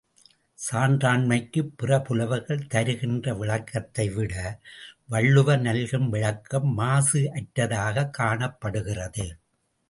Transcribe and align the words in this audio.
சான்றாண்மைக்குப் 0.71 1.71
பிற 1.77 1.99
புலவர்கள் 2.01 2.67
தருகின்ற 2.67 3.33
விளக்கத்தைவிட 3.33 4.33
வள்ளுவர் 5.07 5.61
நல்கும் 5.61 6.09
விளக்கம் 6.09 6.73
மாசு 6.73 7.19
அற்றதாகக் 7.33 8.13
காணப்படுகிறது. 8.13 9.37